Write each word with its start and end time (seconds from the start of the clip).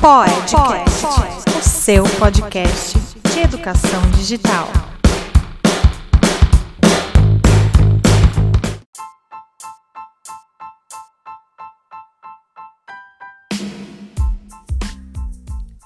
Podcast, 0.00 1.04
o 1.58 1.62
seu 1.62 2.04
podcast 2.18 2.98
de 3.34 3.40
educação 3.40 4.00
digital. 4.12 4.66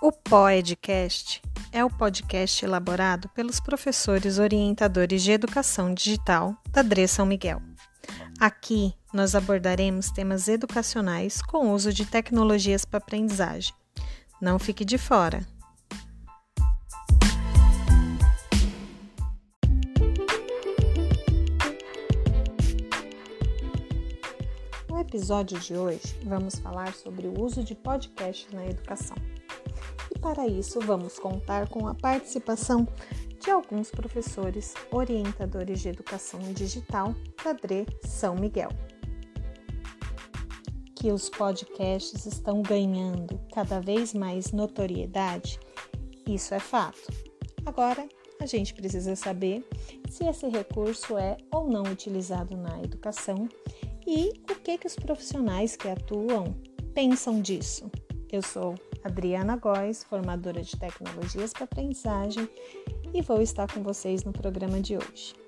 O 0.01 0.13
Podcast 0.13 1.43
é 1.73 1.85
o 1.85 1.91
podcast 1.91 2.65
elaborado 2.65 3.29
pelos 3.31 3.59
professores 3.59 4.39
orientadores 4.39 5.25
de 5.25 5.33
educação 5.33 5.93
digital 5.93 6.57
da 6.71 6.83
DRE 6.83 7.09
São 7.09 7.27
Miguel. 7.27 7.61
Aqui 8.39 8.95
nós 9.13 9.35
abordaremos 9.35 10.13
temas 10.13 10.47
educacionais 10.47 11.43
com 11.43 11.73
uso 11.73 11.93
de 11.93 12.07
tecnologias 12.07 12.85
para 12.85 12.99
aprendizagem. 12.99 13.75
Não 14.45 14.59
fique 14.59 14.85
de 14.85 14.99
fora! 14.99 15.41
No 24.87 25.01
episódio 25.01 25.59
de 25.59 25.75
hoje, 25.75 26.15
vamos 26.25 26.57
falar 26.57 26.93
sobre 26.93 27.27
o 27.27 27.41
uso 27.43 27.65
de 27.65 27.75
podcasts 27.75 28.53
na 28.53 28.67
educação. 28.67 29.17
E 30.15 30.19
para 30.19 30.47
isso, 30.47 30.79
vamos 30.79 31.19
contar 31.19 31.67
com 31.71 31.89
a 31.89 31.95
participação 31.95 32.87
de 33.41 33.51
alguns 33.51 33.91
professores 33.91 34.75
orientadores 34.91 35.81
de 35.81 35.89
educação 35.89 36.41
digital 36.53 37.15
da 37.43 37.55
DRE 37.55 37.87
São 38.03 38.35
Miguel. 38.35 38.69
Que 41.05 41.13
os 41.13 41.29
podcasts 41.29 42.25
estão 42.25 42.63
ganhando 42.63 43.39
cada 43.53 43.79
vez 43.79 44.15
mais 44.15 44.53
notoriedade, 44.53 45.61
isso 46.27 46.55
é 46.55 46.59
fato. 46.59 47.13
Agora, 47.67 48.09
a 48.41 48.47
gente 48.47 48.73
precisa 48.73 49.15
saber 49.15 49.63
se 50.09 50.25
esse 50.25 50.49
recurso 50.49 51.19
é 51.19 51.37
ou 51.53 51.69
não 51.69 51.83
utilizado 51.83 52.57
na 52.57 52.83
educação 52.83 53.47
e 54.07 54.31
o 54.51 54.55
que, 54.55 54.79
que 54.79 54.87
os 54.87 54.97
profissionais 54.97 55.77
que 55.77 55.89
atuam 55.89 56.57
pensam 56.95 57.43
disso. 57.43 57.91
Eu 58.33 58.41
sou 58.41 58.75
Adriana 59.05 59.59
Góes, 59.59 60.05
formadora 60.05 60.63
de 60.63 60.75
tecnologias 60.75 61.53
para 61.53 61.65
aprendizagem, 61.65 62.49
e 63.13 63.21
vou 63.21 63.43
estar 63.43 63.71
com 63.71 63.83
vocês 63.83 64.25
no 64.25 64.33
programa 64.33 64.81
de 64.81 64.97
hoje. 64.97 65.44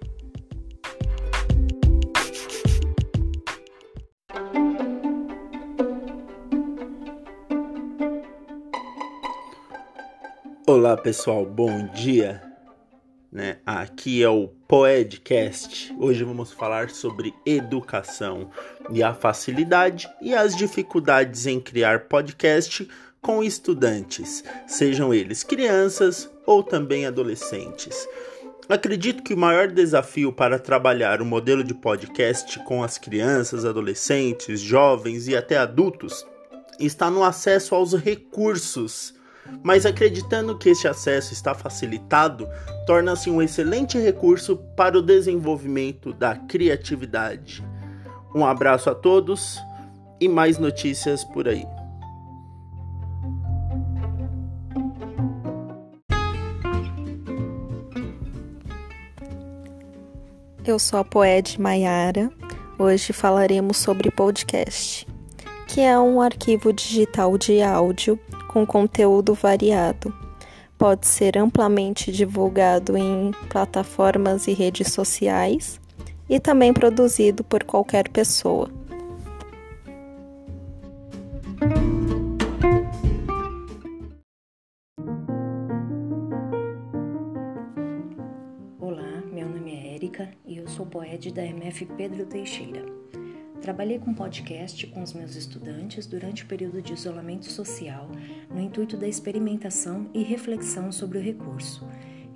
Olá 10.69 10.97
pessoal, 10.97 11.47
bom 11.47 11.87
dia. 11.95 12.43
Né? 13.31 13.59
Aqui 13.65 14.21
é 14.21 14.29
o 14.29 14.49
Poedcast. 14.67 15.95
Hoje 15.97 16.25
vamos 16.25 16.51
falar 16.51 16.91
sobre 16.91 17.33
educação 17.47 18.51
e 18.91 19.01
a 19.01 19.15
facilidade 19.15 20.11
e 20.21 20.35
as 20.35 20.57
dificuldades 20.57 21.47
em 21.47 21.61
criar 21.61 22.09
podcast 22.09 22.89
com 23.23 23.45
estudantes, 23.45 24.43
sejam 24.67 25.15
eles 25.15 25.45
crianças 25.45 26.29
ou 26.45 26.65
também 26.65 27.07
adolescentes. 27.07 28.09
Acredito 28.69 29.23
que 29.23 29.35
o 29.35 29.39
maior 29.39 29.69
desafio 29.69 30.33
para 30.33 30.59
trabalhar 30.59 31.23
o 31.23 31.25
modelo 31.25 31.63
de 31.63 31.75
podcast 31.75 32.59
com 32.65 32.83
as 32.83 32.99
crianças, 32.99 33.65
adolescentes, 33.65 34.61
jovens 34.61 35.29
e 35.29 35.37
até 35.37 35.59
adultos 35.59 36.27
está 36.81 37.09
no 37.09 37.23
acesso 37.23 37.73
aos 37.73 37.95
recursos. 37.95 39.16
Mas 39.63 39.85
acreditando 39.85 40.57
que 40.57 40.69
este 40.69 40.87
acesso 40.87 41.33
está 41.33 41.55
facilitado, 41.55 42.49
torna-se 42.87 43.29
um 43.29 43.43
excelente 43.43 43.99
recurso 43.99 44.57
para 44.77 44.99
o 44.99 45.03
desenvolvimento 45.03 46.13
da 46.13 46.37
criatividade. 46.37 47.65
Um 48.35 48.45
abraço 48.45 48.91
a 48.91 48.95
todos 48.95 49.59
e 50.21 50.29
mais 50.29 50.59
notícias 50.59 51.25
por 51.25 51.49
aí. 51.49 51.67
Eu 60.67 60.81
sou 60.81 60.99
a 60.99 61.05
Poed 61.05 61.61
Maiara. 61.61 62.29
Hoje 62.77 63.13
falaremos 63.13 63.77
sobre 63.77 64.11
podcast, 64.11 65.07
que 65.69 65.81
é 65.81 65.97
um 65.97 66.21
arquivo 66.21 66.73
digital 66.73 67.39
de 67.39 67.63
áudio 67.63 68.19
com 68.57 68.65
conteúdo 68.65 69.35
variado. 69.35 70.15
Pode 70.79 71.07
ser 71.07 71.37
amplamente 71.37 72.11
divulgado 72.11 72.97
em 72.97 73.31
plataformas 73.51 74.49
e 74.49 74.55
redes 74.55 74.93
sociais 74.93 75.79
e 76.27 76.41
também 76.41 76.73
produzido 76.73 77.45
por 77.45 77.65
qualquer 77.65 78.09
pessoa. 78.09 78.71
sou 90.67 90.85
poed 90.85 91.33
da 91.33 91.43
MF 91.43 91.87
Pedro 91.97 92.27
Teixeira. 92.27 92.96
Trabalhei 93.67 93.99
com 93.99 94.15
podcast 94.15 94.87
com 94.87 95.03
os 95.03 95.13
meus 95.13 95.35
estudantes 95.35 96.07
durante 96.07 96.45
o 96.45 96.47
período 96.47 96.81
de 96.81 96.93
isolamento 96.93 97.51
social, 97.51 98.09
no 98.49 98.61
intuito 98.61 98.97
da 98.97 99.09
experimentação 99.09 100.09
e 100.15 100.23
reflexão 100.23 100.93
sobre 100.93 101.19
o 101.19 101.21
recurso. 101.21 101.85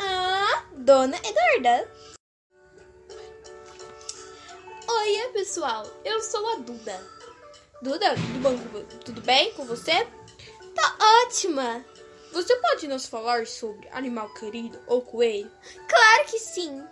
a 0.00 0.64
Dona 0.72 1.16
Eduarda. 1.18 1.88
Oi, 4.88 5.32
pessoal, 5.32 5.86
eu 6.04 6.20
sou 6.20 6.48
a 6.48 6.56
Duda. 6.56 7.19
Duda, 7.82 8.14
tudo 8.14 8.40
bom? 8.42 8.58
Tudo 9.06 9.22
bem 9.22 9.54
com 9.54 9.64
você? 9.64 10.04
Tá 10.74 10.98
ótima! 11.24 11.82
Você 12.30 12.54
pode 12.56 12.86
nos 12.86 13.06
falar 13.06 13.46
sobre 13.46 13.88
animal 13.88 14.28
querido 14.34 14.78
ou 14.86 15.00
coelho? 15.00 15.50
Claro 15.88 16.24
que 16.30 16.38
sim! 16.38 16.84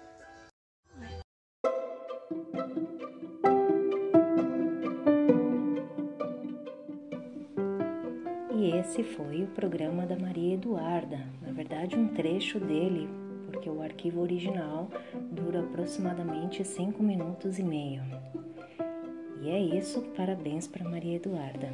E 8.56 8.70
esse 8.78 9.04
foi 9.04 9.42
o 9.42 9.48
programa 9.48 10.06
da 10.06 10.16
Maria 10.16 10.54
Eduarda, 10.54 11.18
na 11.42 11.52
verdade, 11.52 11.96
um 11.96 12.08
trecho 12.14 12.58
dele, 12.58 13.06
porque 13.52 13.68
o 13.68 13.82
arquivo 13.82 14.22
original 14.22 14.88
dura 15.30 15.60
aproximadamente 15.60 16.64
5 16.64 17.02
minutos 17.02 17.58
e 17.58 17.62
meio. 17.62 18.02
E 19.48 19.50
é 19.50 19.78
isso, 19.78 20.02
parabéns 20.14 20.66
para 20.66 20.86
Maria 20.86 21.16
Eduarda. 21.16 21.72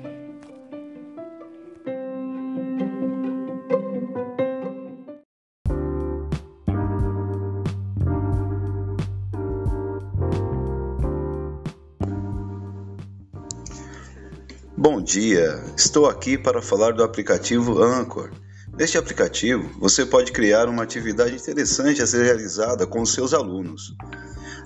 Bom 14.77 15.03
dia, 15.03 15.61
estou 15.77 16.07
aqui 16.07 16.39
para 16.39 16.63
falar 16.63 16.93
do 16.93 17.03
aplicativo 17.03 17.83
Anchor. 17.83 18.31
Neste 18.79 18.97
aplicativo, 18.99 19.69
você 19.81 20.07
pode 20.07 20.31
criar 20.31 20.69
uma 20.69 20.85
atividade 20.85 21.35
interessante 21.35 22.01
a 22.01 22.07
ser 22.07 22.23
realizada 22.23 22.87
com 22.87 23.03
os 23.03 23.13
seus 23.13 23.35
alunos. 23.35 23.97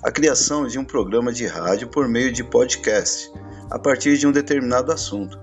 A 0.03 0.11
criação 0.11 0.67
de 0.67 0.79
um 0.79 0.85
programa 0.85 1.33
de 1.33 1.47
rádio 1.47 1.89
por 1.89 2.09
meio 2.09 2.33
de 2.33 2.45
podcast, 2.45 3.31
a 3.71 3.79
partir 3.79 4.17
de 4.19 4.27
um 4.27 4.33
determinado 4.33 4.93
assunto. 4.93 5.39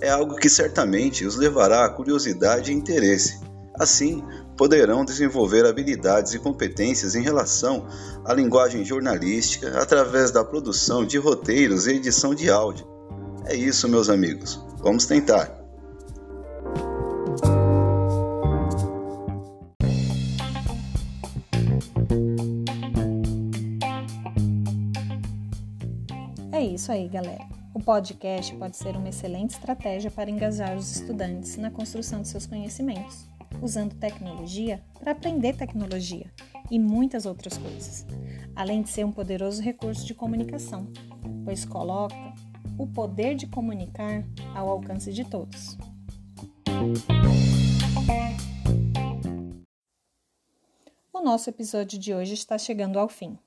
É 0.00 0.10
algo 0.10 0.36
que 0.36 0.48
certamente 0.48 1.24
os 1.24 1.36
levará 1.36 1.84
a 1.84 1.90
curiosidade 1.90 2.70
e 2.70 2.74
interesse. 2.74 3.40
Assim, 3.78 4.22
poderão 4.56 5.04
desenvolver 5.04 5.66
habilidades 5.66 6.34
e 6.34 6.38
competências 6.38 7.14
em 7.14 7.22
relação 7.22 7.86
à 8.24 8.32
linguagem 8.32 8.84
jornalística 8.84 9.78
através 9.80 10.30
da 10.30 10.44
produção 10.44 11.04
de 11.04 11.18
roteiros 11.18 11.86
e 11.86 11.92
edição 11.92 12.34
de 12.34 12.50
áudio 12.50 12.94
é 13.46 13.54
isso, 13.54 13.88
meus 13.88 14.08
amigos. 14.08 14.60
Vamos 14.78 15.06
tentar. 15.06 15.63
Isso 26.66 26.90
aí, 26.90 27.08
galera. 27.08 27.46
O 27.74 27.80
podcast 27.80 28.54
pode 28.56 28.76
ser 28.76 28.96
uma 28.96 29.08
excelente 29.08 29.50
estratégia 29.50 30.10
para 30.10 30.30
engajar 30.30 30.76
os 30.76 30.96
estudantes 30.96 31.56
na 31.56 31.70
construção 31.70 32.22
de 32.22 32.28
seus 32.28 32.46
conhecimentos, 32.46 33.28
usando 33.60 33.94
tecnologia 33.94 34.82
para 34.98 35.12
aprender 35.12 35.56
tecnologia 35.56 36.30
e 36.70 36.78
muitas 36.78 37.26
outras 37.26 37.58
coisas, 37.58 38.06
além 38.54 38.82
de 38.82 38.88
ser 38.88 39.04
um 39.04 39.12
poderoso 39.12 39.60
recurso 39.60 40.06
de 40.06 40.14
comunicação, 40.14 40.86
pois 41.44 41.64
coloca 41.64 42.14
o 42.78 42.86
poder 42.86 43.34
de 43.34 43.46
comunicar 43.46 44.24
ao 44.54 44.68
alcance 44.68 45.12
de 45.12 45.24
todos. 45.24 45.76
O 51.12 51.20
nosso 51.20 51.50
episódio 51.50 51.98
de 51.98 52.14
hoje 52.14 52.34
está 52.34 52.56
chegando 52.56 52.98
ao 52.98 53.08
fim. 53.08 53.38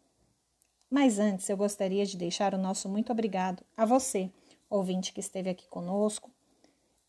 Mas 0.90 1.20
antes 1.20 1.50
eu 1.50 1.58
gostaria 1.58 2.06
de 2.06 2.18
deixar 2.18 2.54
o 2.54 2.58
nosso 2.58 2.88
muito 2.88 3.12
obrigado 3.12 3.64
a 3.76 3.86
você, 3.86 4.32
ouvinte 4.70 5.12
que 5.12 5.20
esteve 5.20 5.50
aqui 5.50 5.68
conosco, 5.68 6.32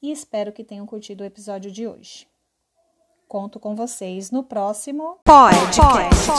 e 0.03 0.11
espero 0.11 0.53
que 0.53 0.65
tenham 0.65 0.87
curtido 0.87 1.23
o 1.23 1.27
episódio 1.27 1.71
de 1.71 1.87
hoje. 1.87 2.27
Conto 3.27 3.61
com 3.61 3.75
vocês 3.77 4.31
no 4.31 4.43
próximo 4.43 5.19
Podcast, 5.25 6.31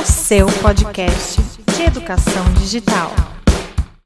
o 0.00 0.06
seu 0.06 0.46
podcast 0.62 1.42
de 1.74 1.82
educação 1.82 2.44
digital. 2.54 3.35